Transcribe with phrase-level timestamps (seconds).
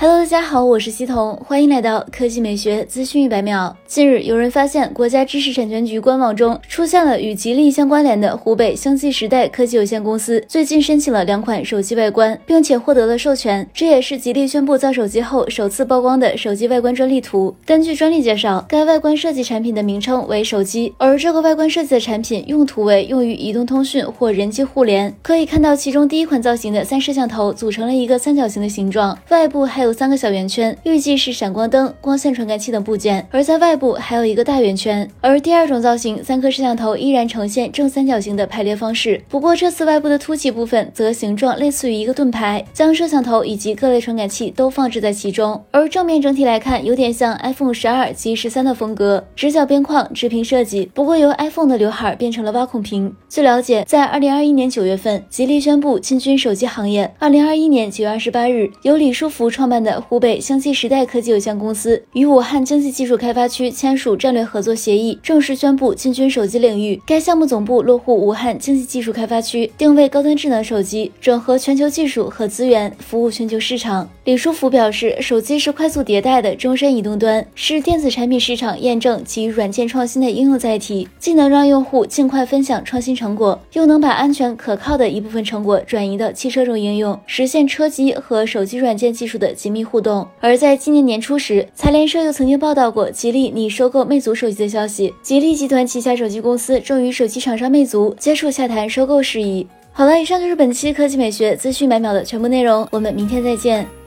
[0.00, 3.76] Hello，大家好，我是西彤，欢迎来到科技美学资讯一百秒。
[3.84, 13.68] 近日，有人发现国家知识产权局官网中出现了与吉利相关联的湖北星际时代科技有限公司最近申请了两款手机外观，并且获得了授权。
[13.74, 17.52] 这也是吉利宣布造手机后首次曝光的手机外观专利图。
[17.66, 25.12] 根据专利介绍，该外观设计产品的名称为手机，而这个外观设计的产品用途为用于移动通讯或人机互联。
[25.22, 29.87] 可以看到，其中第一款造型的三摄像头组成了一个三角形的形状，外部还有。
[29.88, 35.08] 有三个小圆圈，预计是闪光灯、光线传感器等部件，而在外部还有一个大圆圈。
[35.22, 45.58] 而第二种造型，三颗摄像头依然呈现正三角形的排列方式，不过这次外部的凸起部分则形状类似于一个盾牌，将摄像头以及各类传感器都放置在其中。
[45.70, 50.90] 而正面整体来看，有点像 iPhone 十二及十三的风格，直角边框、直屏设计。
[50.92, 53.10] 不过由 iPhone 的刘海变成了挖孔屏。
[53.30, 57.10] 据了解，在二零二一年九月份，吉利宣布进军手机行业。
[57.18, 59.77] 二零二一年九月二十八日，由李书福创办。
[59.82, 67.00] 的湖北星际时代科技有限公司与武汉经济技术开发区签署战略合作协议，正式宣布进军手机领域。
[67.06, 74.08] 该项目总部落户武汉经济技术开发区，定位高端智能手机，整合全球技术和资源，服务全球市场。
[74.24, 89.48] 李书福表示，手机是快速迭代的终身移动端，是电子产品市场验证及软件创新的应用载体，既能让用户尽快分享创新成果，又能把安全可靠的一部分成果转移到汽车中应用，实现车机和手机软件技术的。
[89.68, 90.26] 紧密互动。
[90.40, 95.12] 而在今年年初时，财联社又曾经报道过吉利拟收购魅族手机的消息。
[95.22, 99.66] 吉利集团旗下手机公司正与手机厂商魅族接触洽谈收购事宜。
[99.92, 103.97] 好了，以上就是本期科技美学资讯百秒的全部内容，我们明天再见。